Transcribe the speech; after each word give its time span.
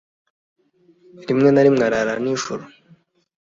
Rimwe 1.27 1.49
na 1.51 1.61
rimwe 1.65 1.83
arara 1.87 2.13
nijoro. 2.23 2.63